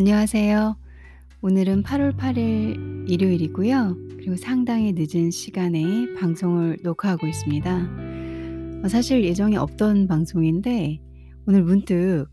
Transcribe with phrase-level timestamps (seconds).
[0.00, 0.78] 안녕하세요.
[1.42, 3.98] 오늘은 8월 8일 일요일이고요.
[4.16, 8.80] 그리고 상당히 늦은 시간에 방송을 녹화하고 있습니다.
[8.82, 11.02] 어 사실 예정에 없던 방송인데
[11.46, 12.28] 오늘 문득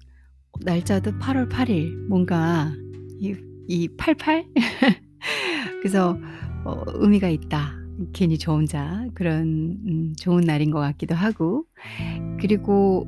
[0.62, 2.72] 날짜도 8월 8일 뭔가
[3.20, 3.36] 이
[3.68, 4.46] 이 88?
[5.82, 6.18] 그래서
[6.64, 7.74] 어 의미가 있다.
[8.14, 11.66] 괜히 저 혼자 그런 음 좋은 날인 것 같기도 하고
[12.40, 13.06] 그리고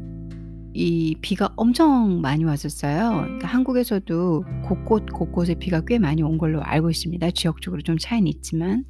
[0.74, 3.22] 이 비가 엄청 많이 왔었어요.
[3.24, 7.32] 그러니까 한국에서도 곳곳 곳곳에 비가 꽤 많이 온 걸로 알고 있습니다.
[7.32, 8.86] 지역적으로 좀 차이는 있지만.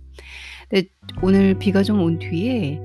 [0.69, 0.89] 근데
[1.23, 2.79] 오늘 비가 좀 온 뒤에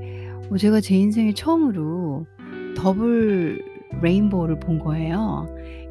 [0.51, 2.27] 어 제가 제 인생에 처음으로
[2.77, 3.65] double
[4.03, 5.47] rainbow를 본 거예요.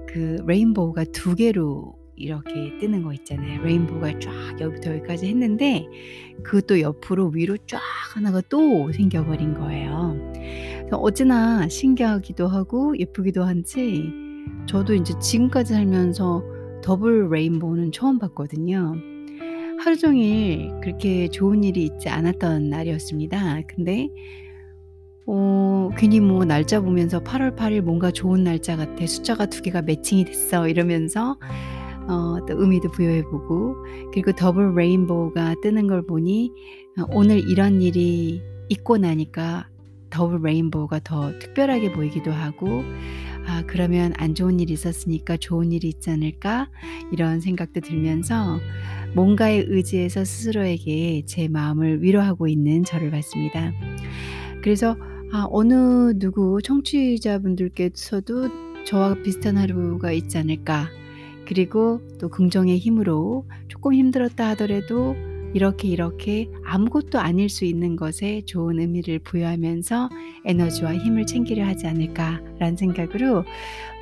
[0.07, 3.63] 그 rainbow가 두 개로 이렇게 뜨는 거 있잖아요.
[3.63, 4.31] rainbow가 쫙
[4.61, 5.85] 여기부터 여기까지 했는데
[6.43, 7.79] 그것도 옆으로 위로 쫙
[8.13, 10.12] 하나가 또 생겨 버린 거예요.
[10.93, 14.13] 그래서 어찌나 신기하기도 하고 예쁘기도 한지
[14.67, 16.43] 저도 인제 지금까지 살면서
[16.83, 18.93] 더블 레인보우는 처음 봤거든요.
[19.79, 23.61] 하루 종일 그렇게 좋은 일이 있지 않았던 날이었습니다.
[23.67, 24.07] 근데
[25.25, 29.07] 어 괜히 뭐 날짜 보면서 "8월 8일 뭔가 좋은 날짜 같아.
[29.07, 31.37] 숫자가 두 개가 매칭이 됐어." 이러면서
[32.07, 33.75] 어 또 의미도 부여해 보고
[34.11, 36.51] 그리고 double rainbow가 뜨는 걸 보니
[36.99, 39.72] 어 오늘 이런 일이 있고 나니까
[40.13, 42.83] double rainbow가 더 특별하게 보이기도 하고
[43.47, 46.69] '아 그러면 안 좋은 일이 있었으니까 좋은 일이 있지 않을까?'
[47.11, 48.59] 이런 생각도 들면서
[49.15, 53.73] 뭔가에 의지해서 스스로에게 제 마음을 위로하고 있는 저를 봤습니다.
[54.61, 54.95] 그래서
[55.31, 60.89] 아 어느 누구 청취자분들께서도 저와 비슷한 하루가 있지 않을까.
[61.45, 65.15] 그리고 또 긍정의 힘으로 조금 힘들었다 하더라도
[65.53, 70.09] 이렇게 이렇게 아무것도 아닐 수 있는 것에 좋은 의미를 부여하면서
[70.45, 73.43] 에너지와 힘을 챙기려 하지 않을까라는 생각으로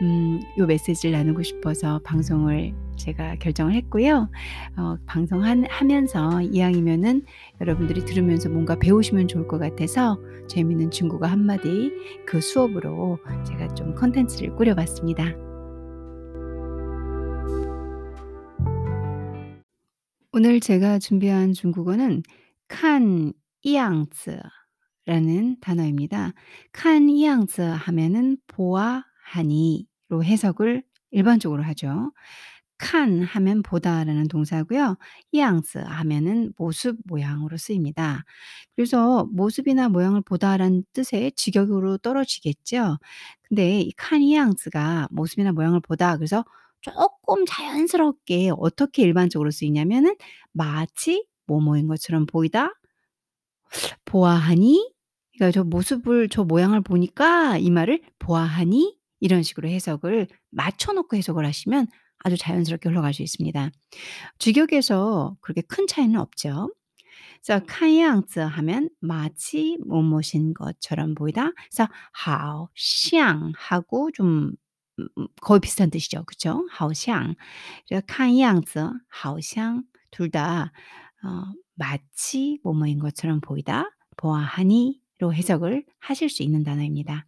[0.01, 4.29] 음요 메시지를 나누고 싶어서 방송을 제가 결정을 했고요.
[4.77, 7.23] 어 방송한 하면서 이왕이면은
[7.59, 11.91] 여러분들이 들으면서 뭔가 배우시면 좋을 것 같아서 재미있는 중국어 한 마디
[12.25, 15.50] 그 수업으로 제가 좀 콘텐츠를 꾸려 봤습니다.
[20.43, 22.23] 오늘 제가 준비한 중국어는
[22.67, 23.31] 칸
[23.61, 24.39] 이양즈
[25.05, 26.33] 라는 단어입니다.
[26.71, 30.81] 칸 이양즈 하면은 보아하니로 해석을
[31.11, 32.11] 일반적으로 하죠.
[32.79, 34.97] 칸 하면 보다라는 동사고요.
[35.31, 38.23] 이양즈 하면은 모습, 모양으로 쓰입니다.
[38.75, 42.97] 그래서 모습이나 모양을 보다라는 뜻의 직역으로 떨어지겠죠.
[43.43, 46.43] 근데 이칸 이양즈가 모습이나 모양을 보다 그래서
[46.81, 50.15] 조금 자연스럽게 어떻게 일반적으로 쓰이냐면은
[50.53, 52.71] 마치 뭐뭐인 것처럼 보이다.
[54.05, 54.91] 보아하니?
[55.35, 58.97] 그러니까 저 모습을 저 모양을 보니까 이 말을 보아하니?
[59.19, 61.87] 이런 식으로 해석을 맞춰 놓고 해석을 하시면
[62.19, 63.69] 아주 자연스럽게 흘러갈 수 있습니다.
[64.39, 66.73] 주격에서 그렇게 큰 차이는 없죠.
[67.43, 71.51] 그래서 칸양즈 하면 마치 뭐 무엇인 것처럼 보이다.
[71.69, 74.51] 그래서 하오샹 하고 좀
[75.42, 76.24] 거의 비슷한 뜻이죠.
[76.26, 76.66] 그쵸?
[76.72, 77.34] 好像
[77.88, 80.72] 그래서 看样子 好像 둘 다
[81.24, 83.90] 어 마치 뭐뭐인 것처럼 보이다.
[84.16, 87.26] 보아하니로 해석을 하실 수 있는 단어입니다.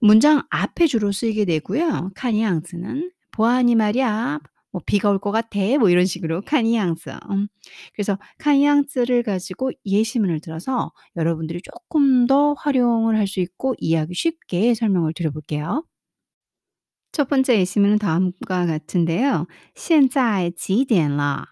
[0.00, 2.12] 문장 앞에 주로 쓰이게 되고요.
[2.16, 4.40] 看样子는 "보아하니 말이야.
[4.72, 7.48] 뭐 비가 올 것 같아." 뭐 이런 식으로 看样子 음
[7.94, 15.12] 그래서 看样子를 가지고 예시문을 들어서 여러분들이 쪼끔 더 활용을 할 수 있고 이해하기 쉽게 설명을
[15.14, 15.84] 드려 볼게요.
[17.14, 19.46] 첫 번째 예시문은 다음과 같은데요.
[19.74, 21.46] 现在几点了?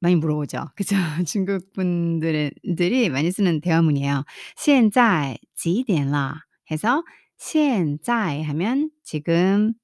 [0.00, 0.66] 많이 물어보죠.
[0.76, 0.96] 그죠?
[1.26, 4.24] 중국 분들은 들이 많이 쓰는 대화문이에요.
[4.56, 6.34] 现在几点了?
[6.70, 7.02] 해서
[7.38, 9.74] 现在 하면 지금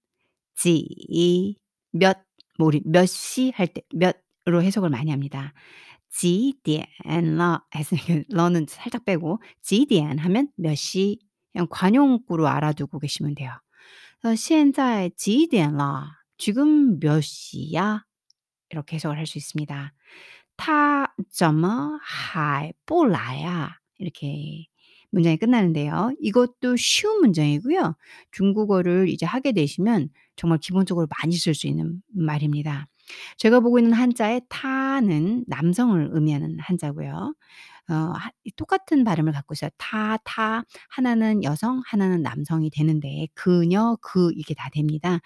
[0.56, 1.56] 지
[1.94, 2.18] 몇
[2.58, 5.52] 뭐 우리 몇 시 할 때 몇으로 해석을 많이 합니다.
[6.10, 6.86] 几点
[7.36, 11.18] 了 해서 이렇게 러는 살짝 빼고 几点 하면 몇 시
[11.52, 13.52] 그냥 관용구로 알아두고 계시면 돼요.
[14.22, 16.06] 어 现在几点了?
[16.38, 18.04] 지금 몇 시야?
[18.70, 19.92] 이렇게 해석을 할 수 있습니다.
[20.56, 23.78] 他怎么还不来啊?
[23.98, 24.66] 이렇게
[25.10, 26.12] 문장이 끝나는데요.
[26.20, 27.96] 이것도 쉬운 문장이고요.
[28.32, 32.86] 중국어를 이제 하게 되시면 정말 기본적으로 많이 쓸 수 있는 말입니다.
[33.38, 37.34] 제가 보고 있는 한자에 타는 남성을 의미하는 한자고요.
[37.89, 38.13] 어,
[38.55, 39.69] 똑같은 발음을 갖고 있어요.
[39.77, 45.19] 她, 他, 하나는 여성, 하나는 남성이 되는데, 그녀, 그, 이게 다 됩니다.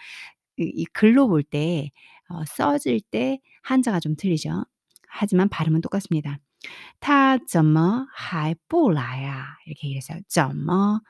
[0.57, 1.91] 이, 이 글로 볼 때,
[2.29, 4.65] 어, 써질 때 한자가 좀 틀리죠.
[5.07, 6.39] 하지만 발음은 똑같습니다.
[6.99, 9.45] 他, 怎么, 还, 不来呀.
[9.67, 10.19] 이렇게 이랬어요.
[10.27, 11.01] 怎么,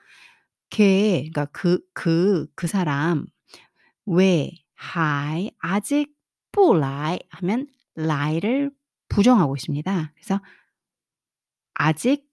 [0.69, 3.25] 걔, 그니까 그, 그, 그 사람,
[4.05, 6.13] 왜, 还, 아직,
[6.51, 8.71] 不来 하면 来를
[9.09, 10.13] 부정하고 있습니다.
[10.15, 10.41] 그래서
[11.76, 12.28] 아직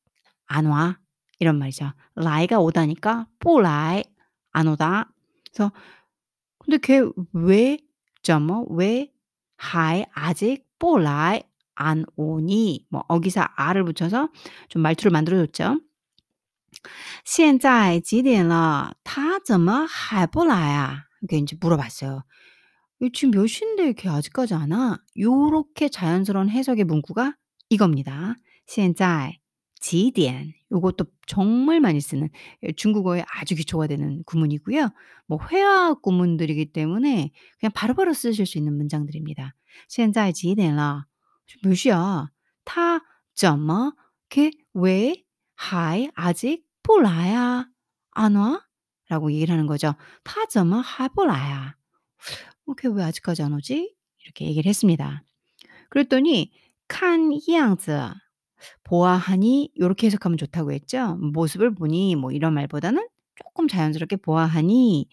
[0.48, 1.00] 안 와.
[1.40, 1.94] 이런 말이죠.
[2.16, 4.04] 来가 오다니까 不来
[4.52, 5.12] 안 오다.
[5.54, 5.72] 그래서
[6.60, 7.02] 근데 걔
[7.34, 7.80] 왜,
[8.22, 9.12] 怎么, 왜,
[9.58, 11.44] 还 아직 不来
[11.76, 14.30] 안 오니 뭐 어기사 아를 붙여서
[14.68, 15.80] 좀 말투를 만들어 줬죠.
[17.26, 18.94] 现在几点了?
[19.04, 21.06] 他怎么还不来啊?
[21.22, 22.24] 이렇게 인제 물어봤어요.
[23.02, 25.00] 이 지금 몇 시인데 걔 아직까지 안 와?
[25.18, 27.36] 요렇게 자연스러운 해석의 문구가
[27.70, 28.36] 이겁니다.
[28.66, 29.40] 现在
[29.80, 32.30] 几点 요것도 정말 많이 쓰는
[32.64, 34.90] 예 중국어에 아주 기초가 되는 구문이고요.
[35.28, 39.56] 뭐 회화 구문들이기 때문에 그냥 바로바로 쓰실 수 있는 문장들입니다.
[39.88, 41.06] 现在几点了?
[41.48, 42.30] 지금 몇 시야?
[42.66, 43.02] 他
[43.34, 43.94] 怎么
[44.30, 45.24] 걔 왜,
[45.56, 47.68] 还 아직 不来啊?
[48.12, 48.62] 안 와?
[49.08, 49.96] 라고 얘기를 하는 거죠.
[50.24, 51.76] 他怎么还不来啊?
[52.68, 53.96] 어 걔 왜 아직까지 안 오지?
[54.24, 55.24] 이렇게 얘기를 했습니다.
[55.90, 56.52] 그랬더니
[56.88, 58.14] 看样子
[58.84, 61.16] 보아하니 요렇게 해석하면 좋다고 했죠.
[61.18, 65.08] 모습을 보니 뭐 이런 말보다는 쪼끔 자연스럽게 보아하니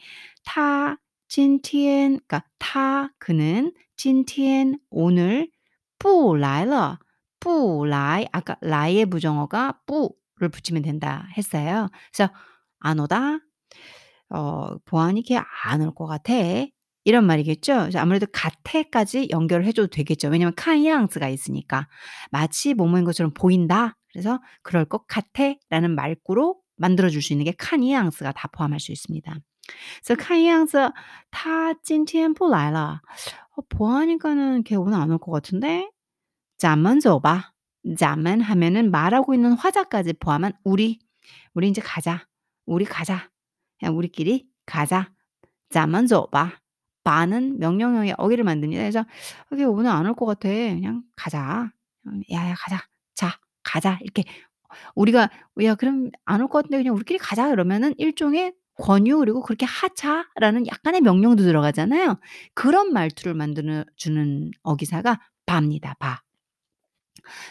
[0.45, 0.99] 他
[1.29, 5.51] 今天 그러니까 他 그는 今天 오늘
[5.99, 6.99] 不来了
[7.41, 11.89] 不来 아까 来의 부정어가 不를 붙이면 된다 했어요.
[12.13, 12.31] 그래서
[12.81, 13.39] 안 오다.
[14.31, 16.33] 어 보아하니 걔 안 올 것 같아.
[17.05, 17.75] 이런 말이겠죠.
[17.83, 20.29] 그래서 아무래도 같애까지 연결을 해 줘도 되겠죠.
[20.29, 21.87] 왜냐면 看样子가 있으니까.
[22.31, 23.97] 마치 뭐뭐인 것처럼 보인다.
[24.13, 29.35] 그래서 그럴 것 같아라는 말구로 만들어 줄 수 있는 게 看样子가 다 포함할 수 있습니다.
[30.05, 30.93] 그래서 看样子
[31.31, 33.01] 他今天不来了.
[33.57, 35.89] 어 보아하니까는 걔 오늘 안 올 것 같은데.
[36.59, 37.53] 咱们走吧.
[37.97, 40.99] 咱们 하면은 말하고 있는 화자까지 포함한 우리.
[41.55, 42.27] 우리 인제 가자.
[42.67, 43.31] 우리 가자.
[43.79, 45.13] 그냥 우리끼리 가자.
[45.71, 46.59] 咱们走吧.
[47.05, 48.83] 바는 명령형의 어기를 만듭니다.
[48.83, 49.01] 그래서
[49.53, 50.49] 어 걔 오늘 안 올 것 같아.
[50.49, 51.71] 그냥 가자.
[52.07, 52.81] 음 야야 가자.
[53.15, 53.99] 자 가자.
[54.03, 54.25] 이렇게
[54.97, 55.31] 우리가
[55.65, 60.67] "야 그럼 안 올 것 같은데 그냥 우리끼리 가자." 그러면은 일종의 권유 그리고 "그렇게 하자."라는
[60.69, 62.19] 약간의 명령도 들어가잖아요.
[62.55, 65.95] 그런 말투를 만드는 주는 어기사가 바입니다.
[66.01, 66.23] 바.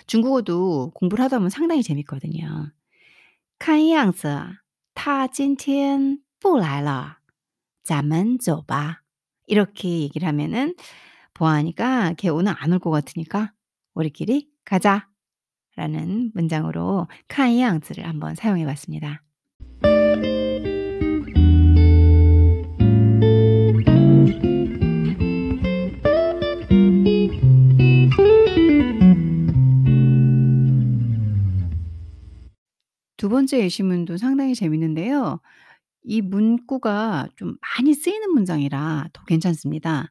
[0.07, 2.71] 중국어도 공부를 하다 보면 상당히 재밌거든요.
[3.59, 4.57] 看样子
[4.93, 7.19] 他今天不来了
[7.83, 8.98] 咱们走吧
[9.50, 10.74] 이렇게 얘기를 하면은
[11.34, 13.52] 보아하니까 걔 오늘 안 올 것 같으니까
[13.94, 15.08] 우리끼리 가자.
[15.76, 19.22] 라는 문장으로 카이앙즈를 한번 사용해 봤습니다.
[33.16, 35.40] 두 번째 예시문도 상당히 재밌는데요.
[36.04, 40.10] 이 문구가 좀 많이 쓰이는 문장이라 더 괜찮습니다.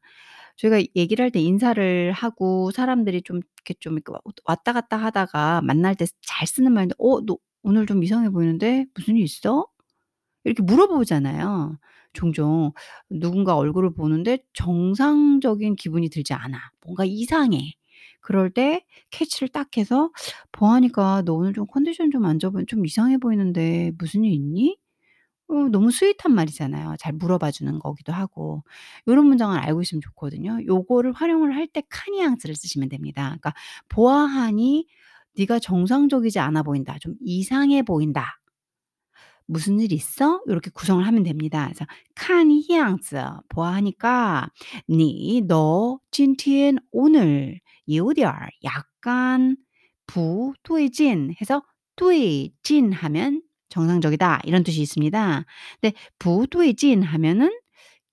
[0.57, 4.13] 저희가 얘기를 할 때 인사를 하고 사람들이 좀 이렇게 좀 이렇게
[4.45, 9.17] 왔다 갔다 하다가 만날 때 잘 쓰는 말인데 "어 너 오늘 좀 이상해 보이는데 무슨
[9.17, 9.67] 일 있어?"
[10.45, 11.77] 이렇게 물어보잖아요.
[12.13, 12.71] 종종
[13.09, 16.57] 누군가 얼굴을 보는데 정상적인 기분이 들지 않아.
[16.85, 17.73] 뭔가 이상해.
[18.21, 20.11] 그럴 때 캐치를 딱 해서
[20.53, 24.77] "보아하니까 너 오늘 좀 컨디션 좀 안 좋아 보이 좀 이상해 보이는데 무슨 일 있니?"
[25.49, 26.95] 어, 너무 sweet한 말이잖아요.
[26.99, 28.63] 잘 물어봐 주는 거기도 하고.
[29.07, 30.59] 이런 문장을 알고 있으면 좋거든요.
[30.65, 33.23] 요거를 활용을 할 때 칸이앙스를 쓰시면 됩니다.
[33.25, 33.53] 그러니까
[33.89, 34.87] 보아하니
[35.37, 36.97] 네가 정상적이지 않아 보인다.
[36.99, 38.39] 좀 이상해 보인다.
[39.45, 40.41] 무슨 일 있어?
[40.47, 41.65] 이렇게 구성을 하면 됩니다.
[41.65, 43.17] 그래서 칸이앙스
[43.49, 44.49] 보아하니까
[44.89, 47.59] 니너 진티엔 오늘
[47.91, 49.57] 요디얼 약간
[50.05, 51.63] 부 뚜이진 해서
[51.95, 55.45] 뚜이진 하면 정상적이다 이런 뜻이 있습니다.
[55.81, 57.51] 근데 부두이진 하면은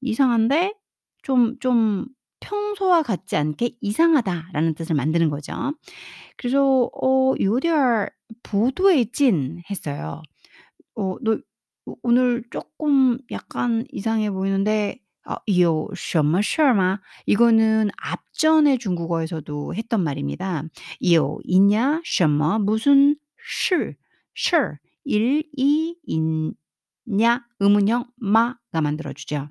[0.01, 0.75] 이상한데
[1.23, 2.07] 좀좀 좀
[2.41, 5.73] 평소와 같지 않게 이상하다라는 뜻을 만드는 거죠.
[6.37, 8.11] 그래서 어 요리얼
[8.43, 10.23] 부두이진 했어요.
[10.95, 11.39] 어너
[12.03, 17.01] 오늘 조금 약간 이상해 보이는데 어, 이요, 셔마, 셔마.
[17.27, 20.63] 이거는 앞전에 중국어에서도 했던 말입니다.
[21.01, 23.97] 이요, 있냐, 셔마, 무슨, 실,
[24.35, 24.79] 실.
[25.06, 29.50] 일, 이, 있냐 의문형 마가 만들어 주죠.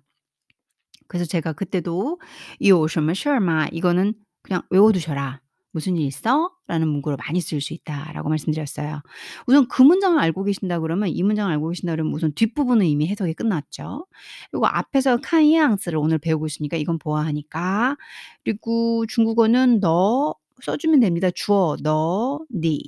[1.08, 2.20] 그래서 제가 그때도
[2.60, 5.40] 有什么事儿吗 이거는 그냥 외워 두셔라.
[5.72, 9.02] "무슨 일 있어?" 라는 문구로 많이 쓰일 수 있다라고 말씀드렸어요.
[9.46, 13.34] 우선 그 문장을 알고 계신다 그러면 이 문장을 알고 계신다 그러면 우선 뒷부분은 이미 해석이
[13.34, 14.06] 끝났죠.
[14.52, 17.96] 그리고 앞에서 看样子를 오늘 배우고 있으니까 이건 보아하니까.
[18.44, 21.30] 그리고 중국어는 너 써 주면 됩니다.
[21.34, 22.78] 주어 너, 네,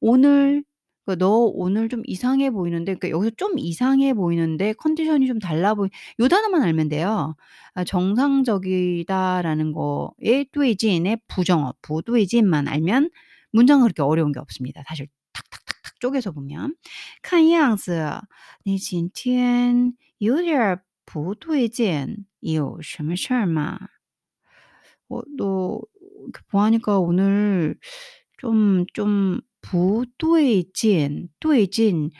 [0.00, 0.64] 오늘
[1.06, 5.88] 그러니까 "너 오늘 좀 이상해 보이는데" 그러니까 여기서 좀 이상해 보이는데 컨디션이 좀 달라 보이
[6.20, 7.36] 요 단어만 알면 돼요.
[7.74, 13.10] 아 정상적이다라는 거에 对劲의 부정어 부 对劲만 알면
[13.52, 14.82] 문장은 그렇게 어려운 게 없습니다.
[14.88, 16.74] 사실 탁탁탁탁 쪼개서 보면.
[17.22, 18.20] 看样子
[18.64, 23.78] 你今天有点不对劲有什么事儿吗？
[25.08, 25.80] 어 너
[26.22, 27.76] 이렇게 보아하니까 오늘
[28.38, 32.11] 좀 좀 부뚜이진, 뚜이진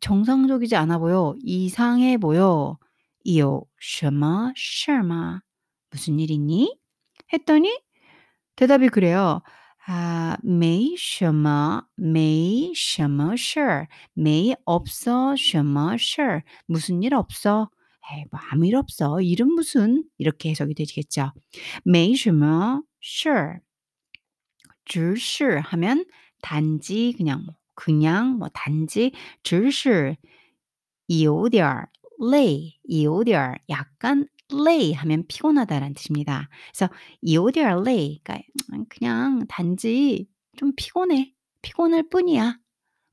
[0.00, 2.78] 정상적이지 않아 보여, 이상해 보여.
[3.24, 5.40] 이요, 셔마, 셔마.
[5.90, 6.78] 무슨 일이니?
[7.32, 7.76] 했더니
[8.56, 9.42] 대답이 그래요.
[9.86, 16.40] 아, 메이 셔마, 메이 셔마 셔, 메이 없어 셔마 셔.
[16.66, 17.68] 무슨 일 없어?
[18.12, 19.20] 에이, 뭐 아무 일 없어.
[19.20, 20.04] 일은 무슨?
[20.18, 21.32] 이렇게 해석이 되겠죠.
[21.84, 23.58] 没什么事.
[24.84, 26.04] 只是 하면
[26.41, 29.13] 단지 그냥 뭐 그냥 뭐 단지
[29.43, 30.17] 只是
[31.07, 31.89] 有点儿
[32.19, 36.49] 累有点儿 약간 累 하면 피곤하다라는 뜻입니다.
[36.71, 41.33] 그래서 有点儿累 그러니까 그냥 단지 좀 피곤해.
[41.61, 42.59] 피곤할 뿐이야.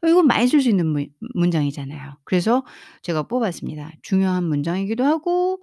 [0.04, 2.18] 이건 많이 쓸 수 있는 문 문장이잖아요.
[2.24, 2.64] 그래서
[3.02, 3.92] 제가 뽑았습니다.
[4.02, 5.62] 중요한 문장이기도 하고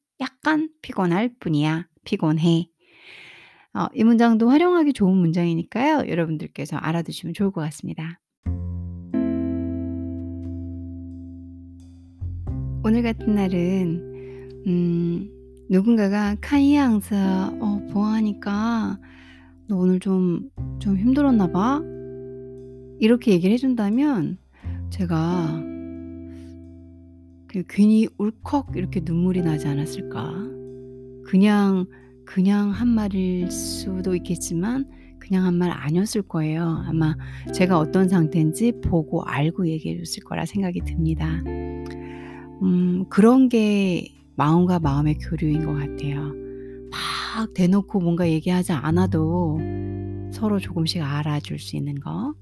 [0.21, 1.87] 약간 피곤할 뿐이야.
[2.05, 2.69] 피곤해.
[3.73, 6.09] 어, 이 문장도 활용하기 좋은 문장이니까요.
[6.09, 8.19] 여러분들께서 알아두시면 좋을 것 같습니다.
[12.83, 15.29] 오늘 같은 날은 음,
[15.69, 18.99] 누군가가 카이앙스 어, 보아하니까
[19.67, 20.49] 너 오늘 좀,
[20.79, 21.81] 좀 힘들었나 봐?
[22.99, 24.37] 이렇게 얘기를 해준다면
[24.89, 25.63] 제가
[27.51, 30.31] 그 괜히 울컥 이렇게 눈물이 나지 않았을까.
[31.25, 31.85] 그냥,
[32.25, 34.85] 그냥 한 말일 수도 있겠지만
[35.19, 36.83] 그냥 한 말 아니었을 거예요.
[36.87, 37.15] 아마
[37.53, 41.43] 제가 어떤 상태인지 보고 알고 얘기해 줬을 거라 생각이 듭니다.
[42.63, 46.33] 음 그런 게 마음과 마음의 교류인 것 같아요.
[46.91, 49.59] 막 대놓고 뭔가 얘기하지 않아도
[50.31, 52.33] 서로 조금씩 알아줄 수 있는 거.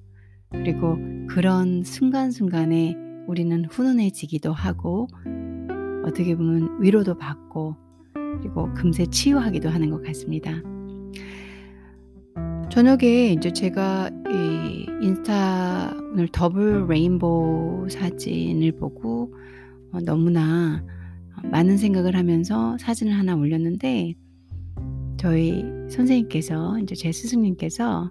[0.51, 0.97] 그리고
[1.27, 2.95] 그런 순간순간에
[3.29, 5.07] 우리는 훈훈해지기도 하고
[6.03, 7.75] 어떻게 보면 위로도 받고
[8.41, 10.51] 그리고 금세 치유하기도 하는 것 같습니다.
[12.71, 19.31] 저녁에 인제 제가 이 인스타 오늘 더블 레인보우 사진을 보고
[19.91, 20.83] 어 너무나
[21.35, 24.15] 어 많은 생각을 하면서 사진을 하나 올렸는데
[25.17, 28.09] 저희 선생님께서 인제 제 스승님께서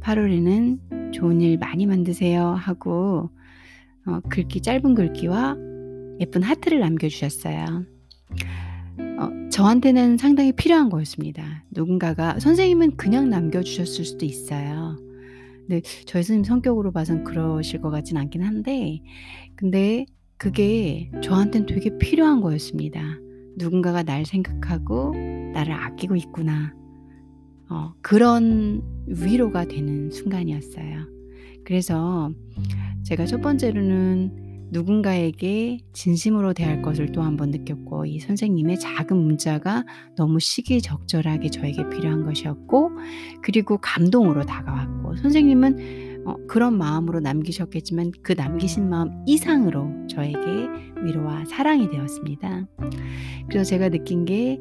[0.00, 3.30] "8 월에는 좋은 일 많이 만드세요." 하고
[4.06, 5.56] 어 글귀 짧은 글귀와
[6.20, 7.84] 예쁜 하트를 남겨 주셨어요.
[9.18, 11.64] 어 저한테는 상당히 필요한 거였습니다.
[11.70, 14.96] 누군가가 선생님은 그냥 남겨 주셨을 수도 있어요.
[15.66, 19.00] 근데 저희 선생님 성격으로 봐선 그러실 것 같진 않긴 한데
[19.56, 23.00] 근데 그게 저한텐 되게 필요한 거였습니다.
[23.56, 25.14] '누군가가 날 생각하고
[25.52, 26.74] 나를 아끼고 있구나.'
[27.68, 31.08] 어 그런 위로가 되는 순간이었어요.
[31.64, 32.30] 그래서
[33.06, 39.84] 제가 첫 번째로는 누군가에게 진심으로 대할 것을 또 한 번 느꼈고 이 선생님의 작은 문자가
[40.16, 42.90] 너무 시기적절하게 저에게 필요한 것이었고
[43.42, 50.38] 그리고 감동으로 다가왔고 선생님은 어 그런 마음으로 남기셨겠지만 그 남기신 마음 이상으로 저에게
[51.04, 52.66] 위로와 사랑이 되었습니다.
[53.48, 54.58] 그래서 제가 느낀 게'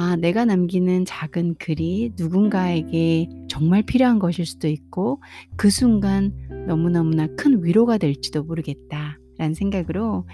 [0.00, 5.20] 아, 내가 남기는 작은 글이 누군가에게 정말 필요한 것일 수도 있고
[5.56, 6.32] 그 순간
[6.68, 9.18] 너무너무나 큰 위로가 될지도 모르겠다.
[9.38, 10.24] 라는 생각으로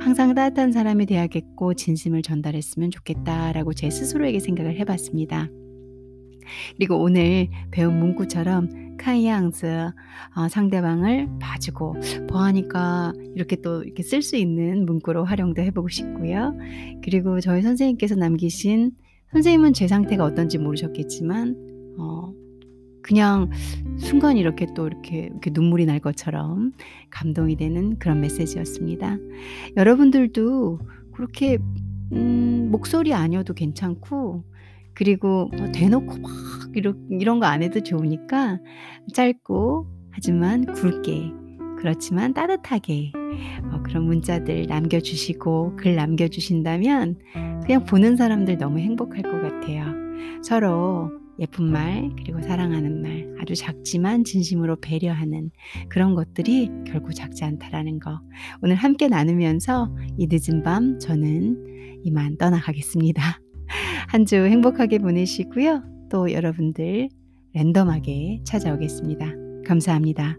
[0.00, 5.48] 항상 따뜻한 사람이 되야겠고 진심을 전달했으면 좋겠다라고 제 스스로에게 생각을 해봤습니다.
[6.76, 9.66] 그리고 오늘 배운 문구처럼 카이앙스
[10.36, 11.96] 어, 상대방을 봐주고
[12.28, 16.54] 보하니까 이렇게 또 이렇게 쓸 수 있는 문구로 활용도 해보고 싶고요.
[17.02, 18.92] 그리고 저희 선생님께서 남기신
[19.34, 21.56] 선생님은 제 상태가 어떤지 모르셨겠지만
[21.98, 22.32] 어
[23.02, 23.50] 그냥
[23.98, 26.72] 순간 이렇게 또 이렇게, 이렇게 눈물이 날 것처럼
[27.10, 29.18] 감동이 되는 그런 메시지였습니다.
[29.76, 30.78] 여러분들도
[31.12, 31.58] 그렇게
[32.12, 34.44] 음 목소리 아니어도 괜찮고
[34.94, 36.30] 그리고 뭐 대놓고 막
[36.74, 38.60] 이러 이런 거 안 해도 좋으니까
[39.12, 41.32] 짧고 하지만 굵게
[41.84, 43.12] 그렇지만 따뜻하게
[43.70, 47.18] 어 그런 문자들 남겨 주시고 글 남겨 주신다면
[47.66, 49.84] 그냥 보는 사람들 너무 행복할 것 같아요.
[50.42, 55.50] 서로 예쁜 말 그리고 사랑하는 말 아주 작지만 진심으로 배려하는
[55.90, 58.18] 그런 것들이 결코 작지 않다라는 거
[58.62, 63.40] 오늘 함께 나누면서 이 늦은 밤 저는 이만 떠나가겠습니다.
[64.08, 65.82] 한 주 행복하게 보내시고요.
[66.10, 67.10] 또 여러분들
[67.52, 69.34] 랜덤하게 찾아오겠습니다.
[69.66, 70.38] 감사합니다.